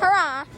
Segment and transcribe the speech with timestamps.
[0.00, 0.44] hurrah